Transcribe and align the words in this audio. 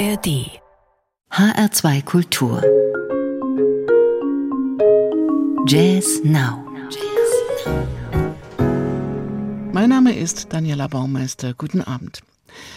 ARD 0.00 0.48
HR2 1.30 2.02
Kultur 2.06 2.62
Jazz 5.66 6.22
Now 6.24 6.64
Mein 9.74 9.90
Name 9.90 10.16
ist 10.16 10.54
Daniela 10.54 10.88
Baumeister. 10.88 11.52
Guten 11.52 11.82
Abend. 11.82 12.22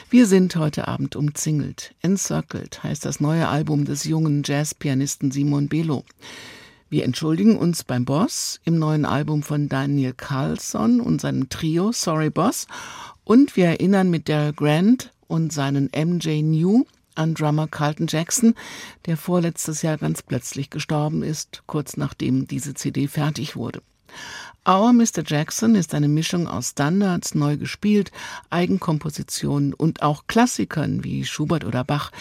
Wir 0.09 0.28
sind 0.28 0.57
heute 0.57 0.89
Abend 0.89 1.16
umzingelt. 1.16 1.96
Encircled 2.02 2.84
heißt 2.84 3.05
das 3.05 3.21
neue 3.21 3.48
Album 3.48 3.86
des 3.86 4.04
jungen 4.04 4.44
Jazzpianisten 4.44 5.32
Simon 5.32 5.70
Belo. 5.70 6.04
Wir 6.90 7.05
entschuldigen 7.05 7.55
uns 7.55 7.86
beim 7.86 8.04
Boss 8.04 8.60
im 8.66 8.78
neuen 8.78 9.05
Album 9.05 9.44
von 9.44 9.70
Daniel 9.70 10.12
Carlson 10.12 11.00
und 11.00 11.21
seinem 11.21 11.48
Trio 11.48 11.94
Sorry 11.94 12.30
Boss 12.30 12.68
und 13.24 13.55
wir 13.55 13.68
erinnern 13.68 14.10
mit 14.10 14.28
Daryl 14.28 14.52
Grant 14.52 15.14
und 15.30 15.54
seinen 15.54 15.89
MJ 15.96 16.42
New 16.42 16.83
an 17.16 17.34
Drummer 17.34 17.68
Carlton 17.68 18.08
Jackson, 18.08 18.56
der 19.06 19.18
vorletztes 19.18 19.82
Jahr 19.82 19.98
ganz 19.98 20.22
plötzlich 20.22 20.70
gestorben 20.70 21.24
ist, 21.24 21.64
kurz 21.66 21.98
nachdem 21.98 22.48
diese 22.48 22.74
CD 22.74 23.08
fertig 23.08 23.56
wurde. 23.56 23.82
Our 24.68 24.94
Mr. 24.94 25.24
Jackson 25.26 25.76
ist 25.76 25.94
eine 25.94 26.08
Mischung 26.08 26.48
aus 26.48 26.70
Standards, 26.70 27.36
neu 27.36 27.58
gespielt, 27.58 28.12
Eigenkompositionen 28.50 29.74
und 29.74 30.02
auch 30.02 30.28
Klassikern 30.28 31.04
wie 31.04 31.26
Schubert 31.26 31.66
oder 31.66 31.84
Bach. 31.84 32.12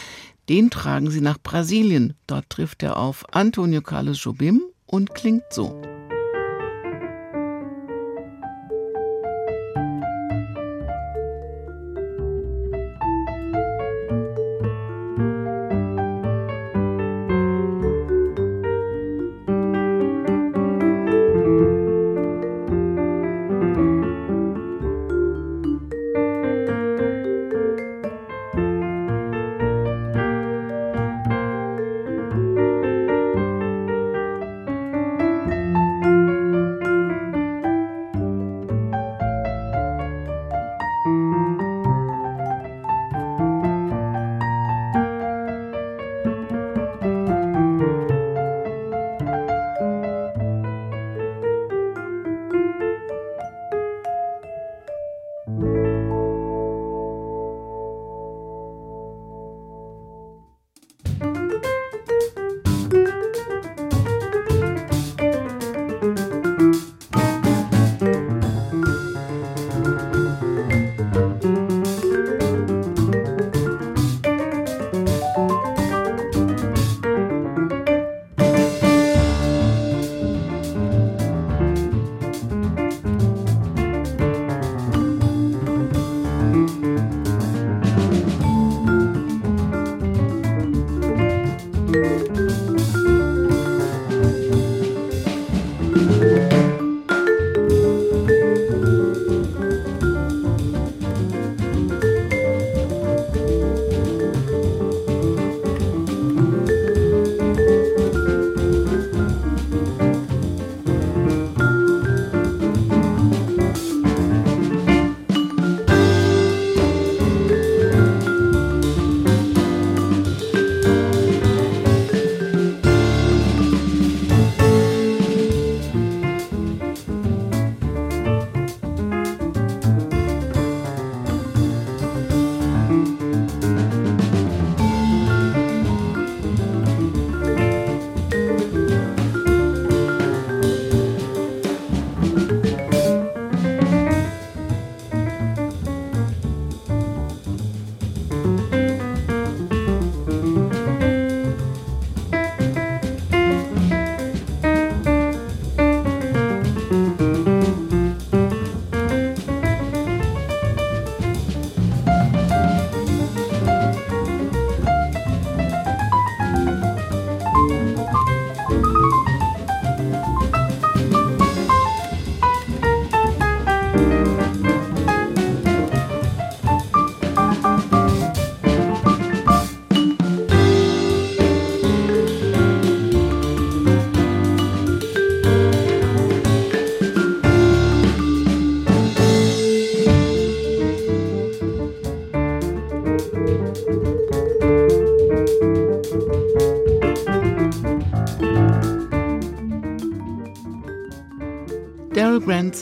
Den 0.49 0.71
tragen 0.71 1.11
sie 1.11 1.21
nach 1.21 1.39
Brasilien. 1.41 2.15
Dort 2.27 2.51
trifft 2.51 2.83
er 2.83 2.97
auf 2.97 3.25
Antonio 3.33 3.81
Carlos 3.81 4.25
Jobim 4.25 4.63
und 4.87 5.15
klingt 5.15 5.45
so. 5.51 5.81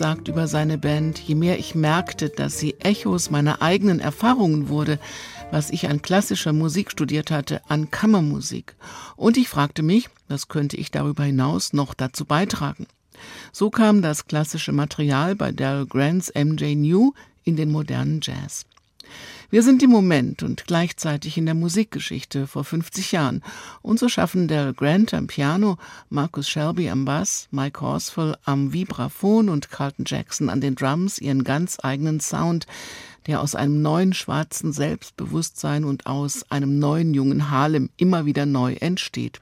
Sagt 0.01 0.29
über 0.29 0.49
seine 0.49 0.79
Band, 0.79 1.19
je 1.19 1.35
mehr 1.35 1.59
ich 1.59 1.75
merkte, 1.75 2.31
dass 2.31 2.59
sie 2.59 2.75
Echos 2.79 3.29
meiner 3.29 3.61
eigenen 3.61 4.01
Erfahrungen 4.01 4.71
wurde, 4.71 4.99
was 5.51 5.69
ich 5.69 5.91
an 5.91 6.01
klassischer 6.01 6.55
Musik 6.55 6.91
studiert 6.91 7.31
hatte, 7.31 7.61
an 7.69 7.91
Kammermusik. 7.91 8.77
Und 9.17 9.37
ich 9.37 9.51
fragte 9.51 9.83
mich, 9.83 10.09
was 10.27 10.49
könnte 10.49 10.79
ich 10.79 10.91
darüber 10.91 11.25
hinaus 11.25 11.75
noch 11.75 11.93
dazu 11.93 12.25
beitragen. 12.25 12.87
So 13.53 13.69
kam 13.69 14.01
das 14.01 14.25
klassische 14.27 14.73
Material 14.73 15.37
bei 15.37 15.53
Daryl 15.53 15.85
Grants 15.85 16.33
MJ 16.35 16.77
New 16.77 17.13
in 17.45 17.57
den 17.57 17.71
modernen 17.71 18.21
Jazz. 18.23 18.65
Wir 19.51 19.65
sind 19.65 19.83
im 19.83 19.91
Moment 19.91 20.45
und 20.45 20.69
gleichzeitig 20.69 21.37
in 21.37 21.45
der 21.45 21.57
Musikgeschichte 21.57 22.47
vor 22.47 22.63
50 22.63 23.11
Jahren. 23.11 23.43
Und 23.83 23.99
so 23.99 24.09
schaffen 24.09 24.47
Daryl 24.47 24.75
Grant 24.75 25.13
am 25.13 25.27
Piano, 25.27 25.77
Marcus 26.09 26.49
Shelby 26.49 26.89
am 26.89 27.05
Bass, 27.05 27.49
Mike 27.51 27.81
Horsfall 27.81 28.39
am 28.45 28.73
Vibraphon 28.73 29.49
und 29.49 29.69
Carlton 29.69 30.05
Jackson 30.07 30.51
an 30.51 30.61
den 30.61 30.77
Drums 30.77 31.19
ihren 31.19 31.43
ganz 31.43 31.79
eigenen 31.83 32.21
Sound, 32.21 32.69
der 33.27 33.41
aus 33.41 33.57
einem 33.57 33.83
neuen 33.83 34.13
schwarzen 34.13 34.73
Selbstbewusstsein 34.73 35.83
und 35.83 36.07
aus 36.07 36.49
einem 36.49 36.79
neuen 36.79 37.13
jungen 37.13 37.51
Harlem 37.51 37.91
immer 37.97 38.27
wieder 38.27 38.47
neu 38.47 38.75
entsteht 38.75 39.41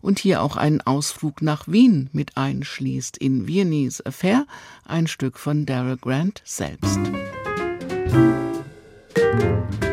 und 0.00 0.18
hier 0.18 0.42
auch 0.42 0.56
einen 0.56 0.80
Ausflug 0.80 1.42
nach 1.42 1.68
Wien 1.68 2.10
mit 2.12 2.36
einschließt 2.36 3.18
in 3.18 3.46
Viennese 3.46 4.04
Affair, 4.04 4.46
ein 4.84 5.06
Stück 5.06 5.38
von 5.38 5.64
Daryl 5.64 5.96
Grant 5.96 6.42
selbst. 6.44 6.98
Musik 6.98 8.51
Música 9.14 9.91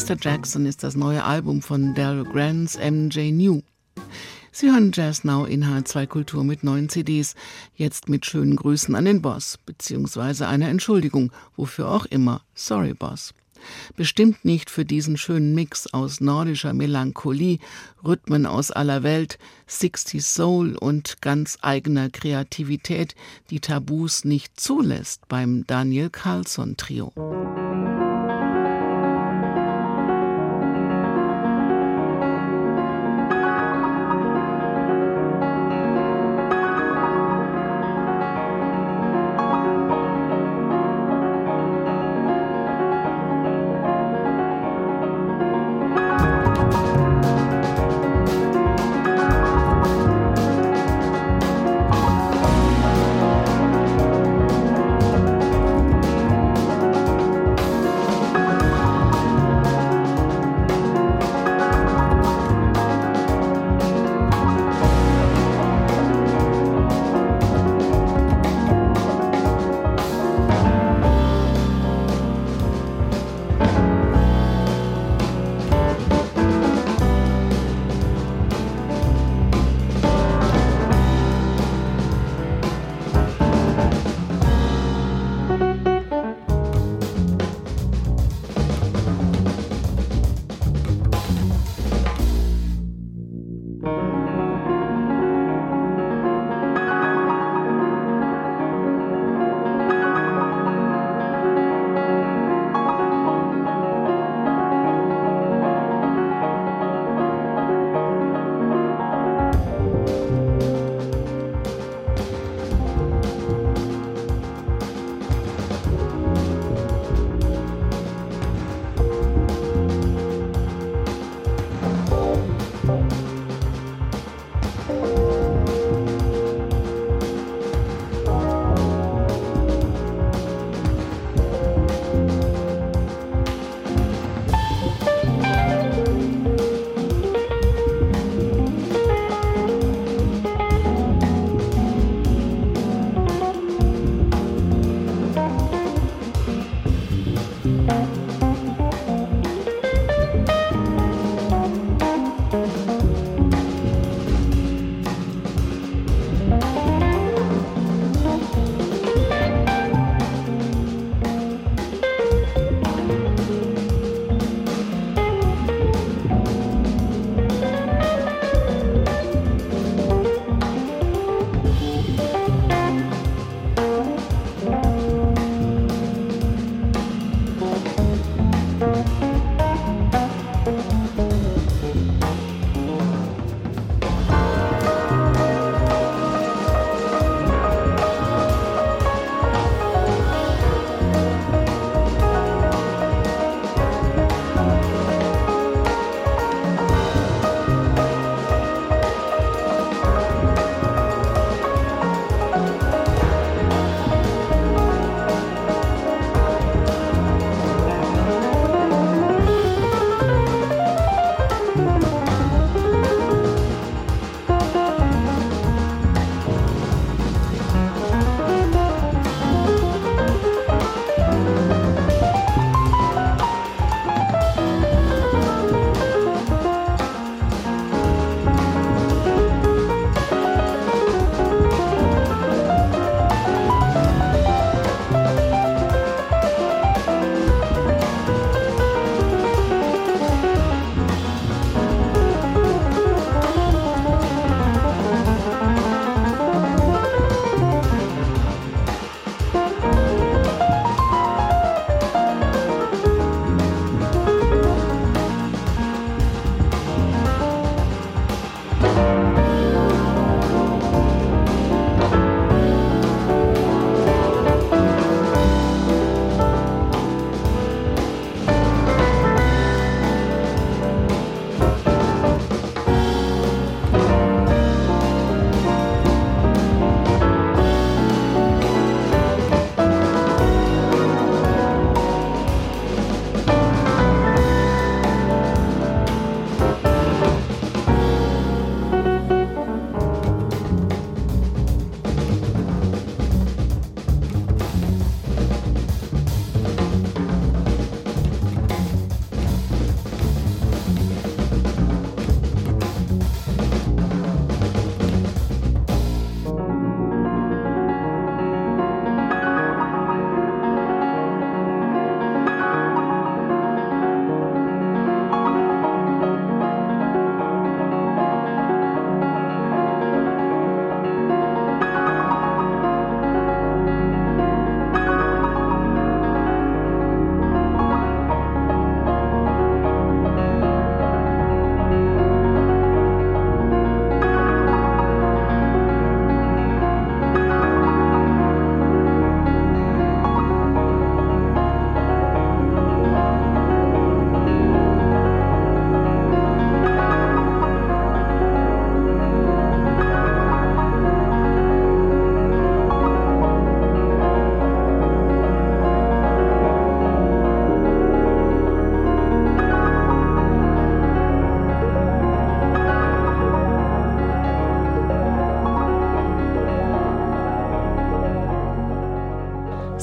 Mr. 0.00 0.16
Jackson 0.18 0.64
ist 0.64 0.82
das 0.82 0.96
neue 0.96 1.22
Album 1.22 1.60
von 1.60 1.94
Daryl 1.94 2.24
Grants 2.24 2.78
MJ 2.78 3.32
New. 3.32 3.60
Sie 4.50 4.70
hören 4.70 4.92
Jazz 4.94 5.24
Now 5.24 5.44
in 5.44 5.62
H2 5.62 6.06
Kultur 6.06 6.42
mit 6.42 6.64
neuen 6.64 6.88
CDs, 6.88 7.34
jetzt 7.74 8.08
mit 8.08 8.24
schönen 8.24 8.56
Grüßen 8.56 8.94
an 8.94 9.04
den 9.04 9.20
Boss, 9.20 9.58
beziehungsweise 9.66 10.48
einer 10.48 10.70
Entschuldigung, 10.70 11.30
wofür 11.54 11.90
auch 11.90 12.06
immer. 12.06 12.40
Sorry, 12.54 12.94
Boss. 12.94 13.34
Bestimmt 13.94 14.42
nicht 14.42 14.70
für 14.70 14.86
diesen 14.86 15.18
schönen 15.18 15.54
Mix 15.54 15.86
aus 15.92 16.22
nordischer 16.22 16.72
Melancholie, 16.72 17.58
Rhythmen 18.02 18.46
aus 18.46 18.70
aller 18.70 19.02
Welt, 19.02 19.38
60 19.66 20.24
Soul 20.24 20.76
und 20.76 21.20
ganz 21.20 21.58
eigener 21.60 22.08
Kreativität, 22.08 23.14
die 23.50 23.60
Tabus 23.60 24.24
nicht 24.24 24.58
zulässt 24.58 25.28
beim 25.28 25.66
Daniel 25.66 26.08
Carlson 26.08 26.78
Trio. 26.78 27.12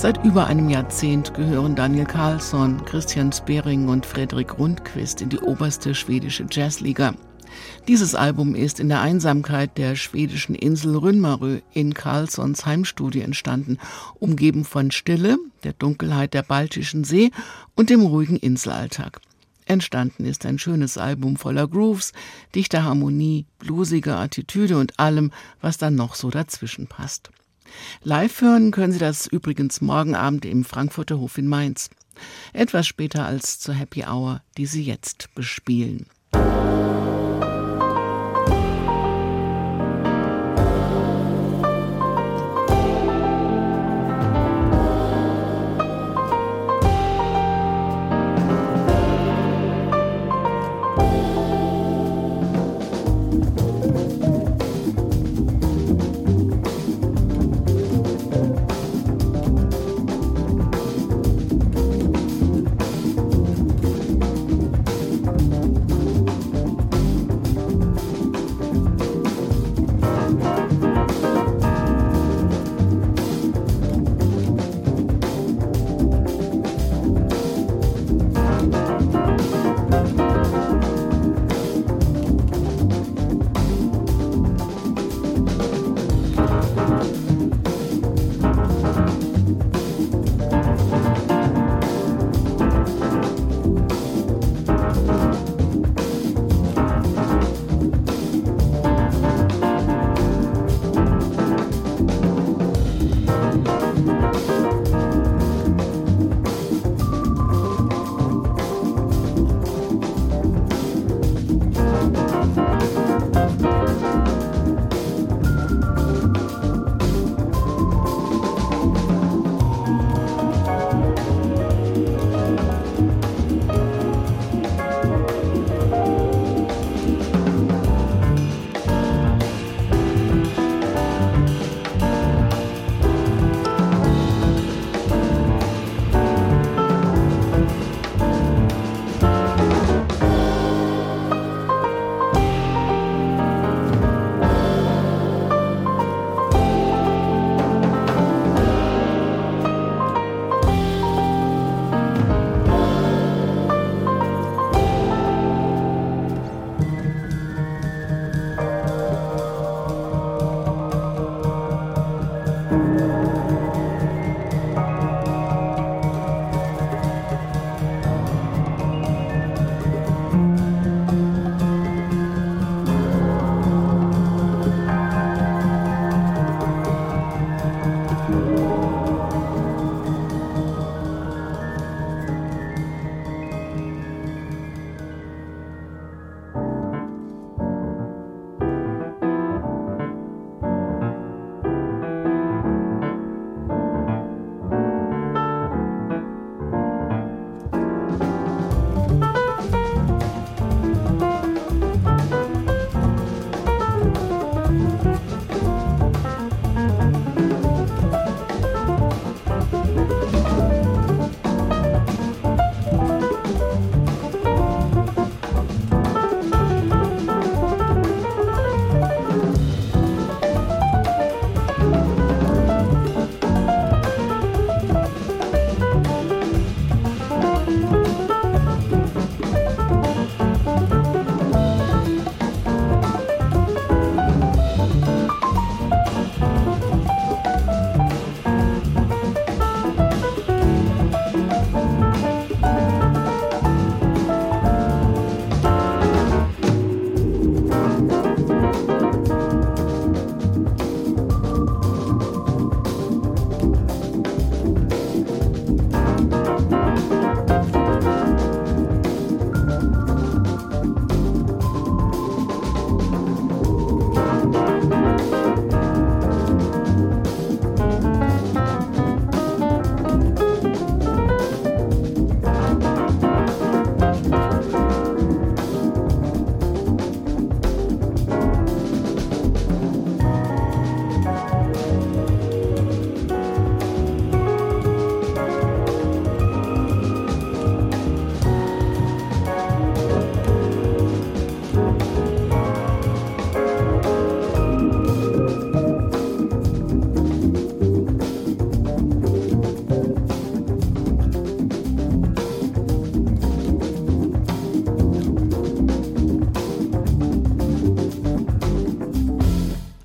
Seit 0.07 0.23
über 0.23 0.47
einem 0.47 0.69
Jahrzehnt 0.69 1.33
gehören 1.33 1.75
Daniel 1.75 2.05
Carlsson, 2.05 2.85
Christian 2.85 3.33
Spering 3.33 3.89
und 3.89 4.05
Fredrik 4.05 4.57
Rundquist 4.57 5.21
in 5.21 5.27
die 5.27 5.39
oberste 5.39 5.93
schwedische 5.93 6.45
Jazzliga. 6.49 7.13
Dieses 7.89 8.15
Album 8.15 8.55
ist 8.55 8.79
in 8.79 8.87
der 8.87 9.01
Einsamkeit 9.01 9.77
der 9.77 9.97
schwedischen 9.97 10.55
Insel 10.55 10.95
Rünnmarö 10.95 11.59
in 11.73 11.93
Carlssons 11.93 12.65
Heimstudie 12.65 13.19
entstanden, 13.19 13.79
umgeben 14.17 14.63
von 14.63 14.91
Stille, 14.91 15.39
der 15.65 15.73
Dunkelheit 15.73 16.33
der 16.33 16.43
Baltischen 16.43 17.03
See 17.03 17.31
und 17.75 17.89
dem 17.89 17.99
ruhigen 17.99 18.37
Inselalltag. 18.37 19.19
Entstanden 19.65 20.23
ist 20.23 20.45
ein 20.45 20.57
schönes 20.57 20.97
Album 20.97 21.35
voller 21.35 21.67
Grooves, 21.67 22.13
dichter 22.55 22.85
Harmonie, 22.85 23.45
bluesiger 23.59 24.17
Attitüde 24.19 24.77
und 24.77 25.01
allem, 25.01 25.33
was 25.59 25.77
dann 25.77 25.95
noch 25.95 26.15
so 26.15 26.29
dazwischen 26.29 26.87
passt. 26.87 27.29
Live 28.03 28.41
hören 28.41 28.71
können 28.71 28.93
Sie 28.93 28.99
das 28.99 29.27
übrigens 29.27 29.81
morgen 29.81 30.15
Abend 30.15 30.45
im 30.45 30.63
Frankfurter 30.63 31.19
Hof 31.19 31.37
in 31.37 31.47
Mainz. 31.47 31.89
Etwas 32.53 32.87
später 32.87 33.25
als 33.25 33.59
zur 33.59 33.75
Happy 33.75 34.03
Hour, 34.05 34.41
die 34.57 34.65
Sie 34.65 34.83
jetzt 34.83 35.33
bespielen. 35.35 36.07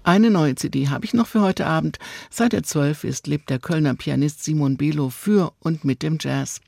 Eine 0.05 0.31
neue 0.31 0.57
CD 0.57 0.89
habe 0.89 1.05
ich 1.05 1.15
noch 1.15 1.29
für 1.29 1.43
heute 1.43 1.65
Abend. 1.65 2.01
Seit 2.29 2.55
er 2.55 2.65
zwölf 2.65 3.05
ist, 3.05 3.29
lebt 3.29 3.51
der 3.51 3.61
Kölner 3.61 3.95
Pianist 3.95 4.43
Simon 4.43 4.77
Belo 4.77 5.11
für 5.11 5.53
und 5.61 5.85
mit 5.85 6.03
dem 6.03 6.19
Jazz. 6.21 6.61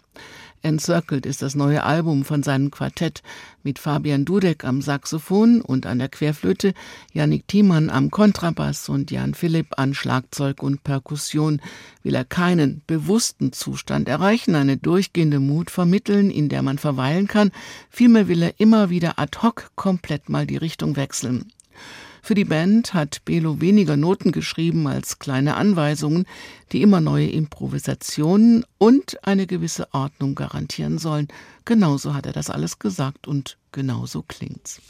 Encircled 0.62 1.27
ist 1.27 1.42
das 1.42 1.57
neue 1.57 1.83
Album 1.83 2.25
von 2.25 2.44
seinem 2.44 2.70
Quartett 2.70 3.23
mit 3.64 3.81
Fabian 3.81 4.25
Dudek 4.25 4.64
am 4.64 4.81
Saxophon 4.81 5.61
und 5.61 5.85
an 5.85 5.99
der 5.99 6.09
Querflöte, 6.09 6.75
Yannick 7.12 7.49
Thiemann 7.49 7.90
am 7.90 8.12
Kontrabass 8.12 8.88
und 8.88 9.11
Jan 9.11 9.35
Philipp 9.35 9.79
an 9.79 9.94
Schlagzeug 9.94 10.62
und 10.62 10.85
Perkussion. 10.85 11.61
Will 12.05 12.14
er 12.14 12.25
keinen 12.25 12.83
bewussten 12.87 13.53
Zustand 13.53 14.09
erreichen, 14.09 14.55
eine 14.55 14.77
durchgehende 14.77 15.40
Mut 15.40 15.73
vermitteln, 15.73 16.31
in 16.31 16.49
der 16.49 16.62
man 16.62 16.79
verweilen 16.79 17.27
kann, 17.27 17.51
vielmehr 17.90 18.29
will 18.29 18.42
er 18.42 18.55
immer 18.59 18.90
wieder 18.90 19.18
ad 19.18 19.38
hoc 19.42 19.73
komplett 19.75 20.29
mal 20.29 20.47
die 20.47 20.57
Richtung 20.57 20.94
wechseln. 20.94 21.51
Für 22.25 22.35
die 22.35 22.47
Band 22.47 22.95
hat 22.95 23.23
Belo 23.27 23.61
weniger 23.61 23.99
Noten 23.99 24.33
geschrieben 24.33 24.87
als 24.87 25.19
kleine 25.19 25.57
Anweisungen, 25.57 26.25
die 26.73 26.81
immer 26.81 27.03
neue 27.03 27.29
Improvisationen 27.29 28.65
und 28.79 29.23
eine 29.27 29.47
gewisse 29.47 29.93
Ordnung 29.93 30.35
garantieren 30.35 30.97
sollen. 30.97 31.29
Genauso 31.67 32.15
hat 32.15 32.25
er 32.25 32.33
das 32.33 32.49
alles 32.49 32.79
gesagt 32.79 33.29
und 33.29 33.59
genauso 33.73 34.23
klingt's. 34.23 34.81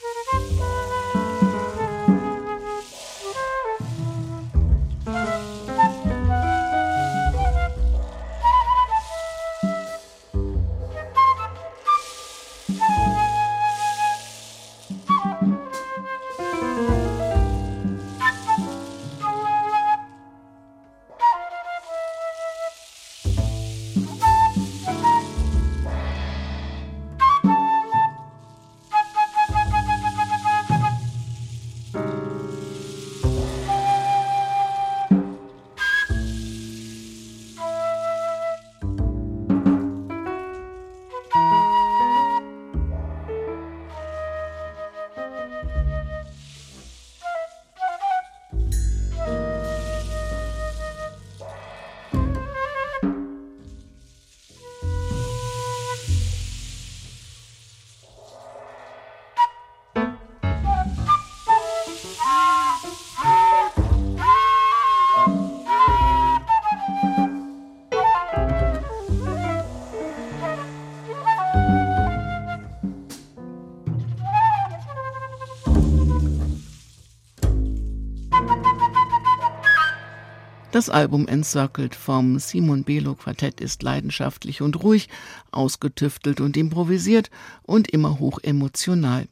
Das 80.75 80.91
Album 80.91 81.29
Encircled 81.29 81.95
vom 81.95 82.41
Simon 82.41 82.83
Belo 82.83 83.15
Quartett 83.15 83.61
ist 83.61 83.85
leidenschaftlich 83.85 84.61
und 84.61 84.83
ruhig, 84.83 85.09
ausgetüftelt 85.53 86.41
und 86.41 86.57
improvisiert 86.57 87.31
und 87.63 87.93
immer 87.93 88.19
hoch 88.19 88.41
emotional. 88.43 89.29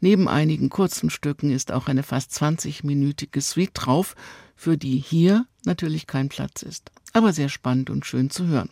Neben 0.00 0.26
einigen 0.26 0.68
kurzen 0.68 1.08
Stücken 1.08 1.52
ist 1.52 1.70
auch 1.70 1.86
eine 1.86 2.02
fast 2.02 2.32
20-minütige 2.32 3.40
Suite 3.40 3.70
drauf, 3.72 4.16
für 4.56 4.76
die 4.76 4.98
hier 4.98 5.46
natürlich 5.64 6.08
kein 6.08 6.28
Platz 6.28 6.62
ist, 6.62 6.90
aber 7.12 7.32
sehr 7.32 7.50
spannend 7.50 7.88
und 7.88 8.04
schön 8.04 8.28
zu 8.28 8.48
hören. 8.48 8.68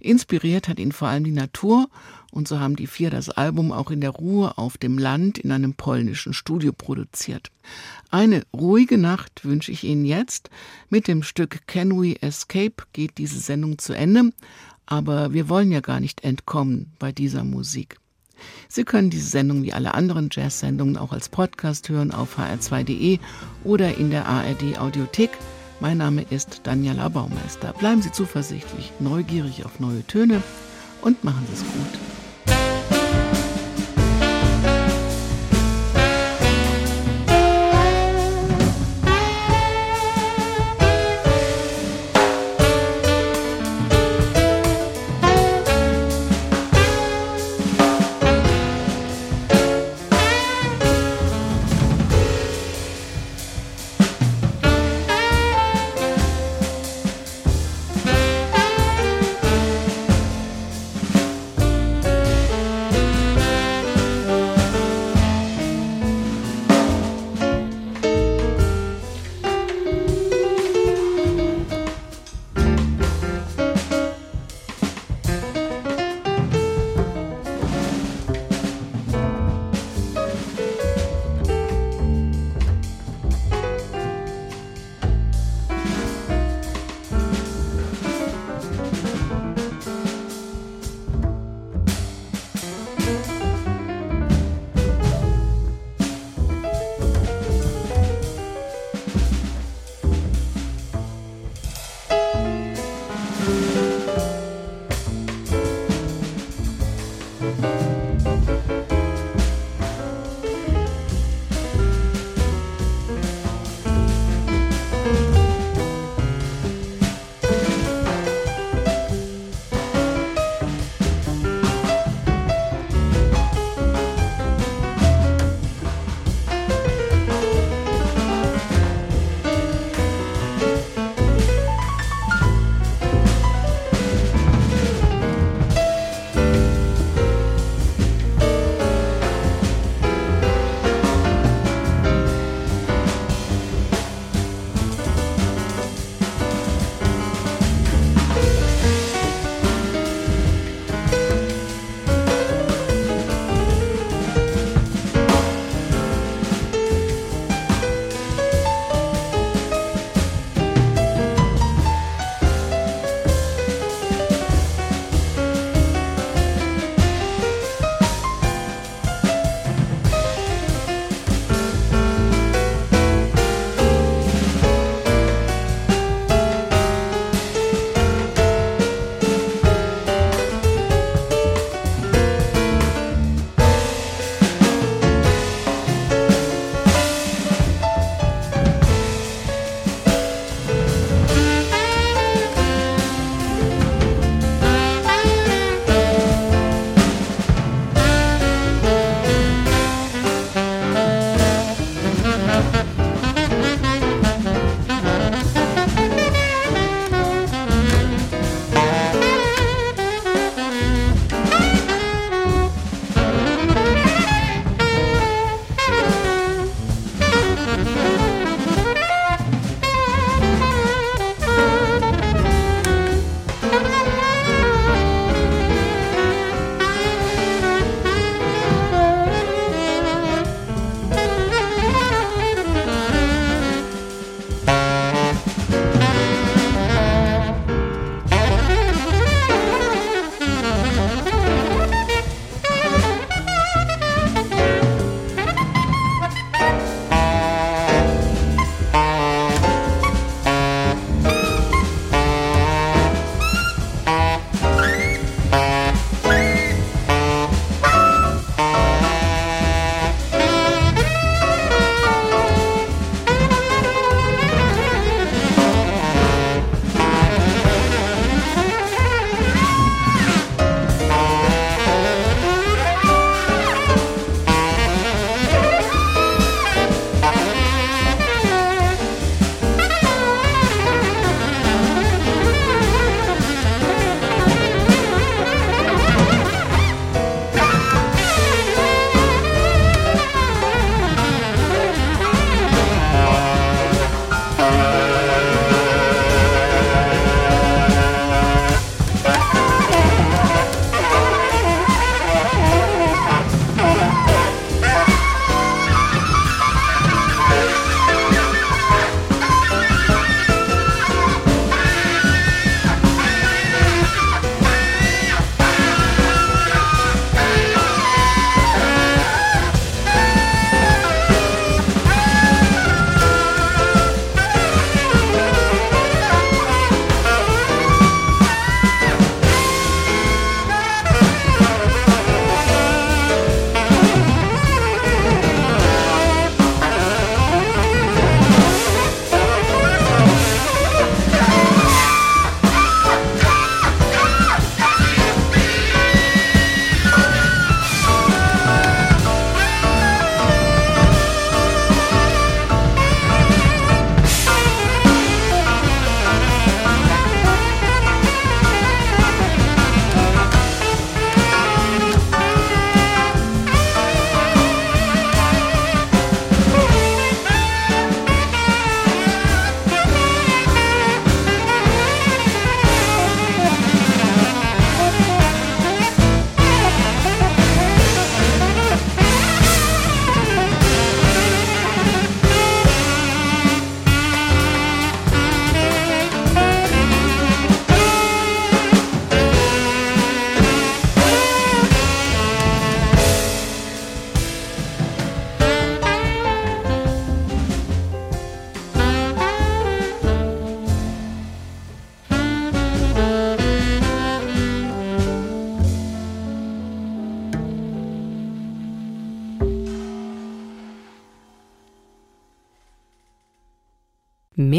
Inspiriert 0.00 0.68
hat 0.68 0.78
ihn 0.78 0.92
vor 0.92 1.08
allem 1.08 1.24
die 1.24 1.32
Natur 1.32 1.88
und 2.30 2.46
so 2.46 2.60
haben 2.60 2.76
die 2.76 2.86
vier 2.86 3.10
das 3.10 3.30
Album 3.30 3.72
auch 3.72 3.90
in 3.90 4.00
der 4.00 4.10
Ruhe 4.10 4.58
auf 4.58 4.76
dem 4.76 4.98
Land 4.98 5.38
in 5.38 5.52
einem 5.52 5.74
polnischen 5.74 6.34
Studio 6.34 6.72
produziert. 6.72 7.50
Eine 8.10 8.42
ruhige 8.52 8.98
Nacht 8.98 9.44
wünsche 9.44 9.72
ich 9.72 9.84
Ihnen 9.84 10.04
jetzt. 10.04 10.50
Mit 10.90 11.08
dem 11.08 11.22
Stück 11.22 11.66
Can 11.66 12.00
We 12.00 12.20
Escape 12.20 12.84
geht 12.92 13.18
diese 13.18 13.40
Sendung 13.40 13.78
zu 13.78 13.92
Ende, 13.92 14.32
aber 14.84 15.32
wir 15.32 15.48
wollen 15.48 15.72
ja 15.72 15.80
gar 15.80 16.00
nicht 16.00 16.24
entkommen 16.24 16.92
bei 16.98 17.12
dieser 17.12 17.44
Musik. 17.44 17.98
Sie 18.68 18.84
können 18.84 19.10
diese 19.10 19.28
Sendung 19.28 19.62
wie 19.62 19.72
alle 19.72 19.94
anderen 19.94 20.28
Jazz-Sendungen 20.30 20.96
auch 20.96 21.12
als 21.12 21.28
Podcast 21.28 21.88
hören 21.88 22.10
auf 22.10 22.38
hr2.de 22.38 23.18
oder 23.62 23.96
in 23.96 24.10
der 24.10 24.26
ARD 24.26 24.78
Audiothek. 24.78 25.30
Mein 25.80 25.98
Name 25.98 26.24
ist 26.30 26.60
Daniela 26.62 27.08
Baumeister. 27.08 27.72
Bleiben 27.78 28.00
Sie 28.00 28.12
zuversichtlich, 28.12 28.92
neugierig 29.00 29.64
auf 29.64 29.80
neue 29.80 30.06
Töne 30.06 30.42
und 31.02 31.24
machen 31.24 31.44
Sie 31.48 31.54
es 31.54 31.60
gut. 31.60 32.13